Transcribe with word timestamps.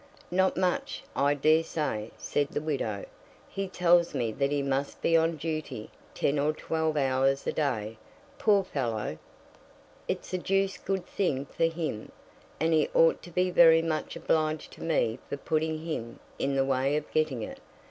"Not 0.31 0.57
much, 0.57 1.03
I 1.15 1.35
dare 1.35 1.61
say," 1.63 2.09
said 2.17 2.47
the 2.49 2.59
widow. 2.59 3.05
"He 3.47 3.67
tells 3.67 4.15
me 4.15 4.31
that 4.31 4.49
he 4.51 4.63
must 4.63 4.99
be 4.99 5.15
on 5.15 5.37
duty 5.37 5.91
ten 6.15 6.39
or 6.39 6.53
twelve 6.53 6.97
hours 6.97 7.45
a 7.45 7.51
day. 7.51 7.99
Poor 8.39 8.63
fellow!" 8.63 9.19
"It's 10.07 10.33
a 10.33 10.39
deuced 10.39 10.85
good 10.85 11.05
thing 11.05 11.45
for 11.45 11.65
him, 11.65 12.11
and 12.59 12.73
he 12.73 12.89
ought 12.95 13.21
to 13.21 13.29
be 13.29 13.51
very 13.51 13.83
much 13.83 14.15
obliged 14.15 14.71
to 14.71 14.81
me 14.81 15.19
for 15.29 15.37
putting 15.37 15.85
him 15.85 16.19
in 16.39 16.55
the 16.55 16.65
way 16.65 16.95
of 16.97 17.11
getting 17.11 17.43
it. 17.43 17.59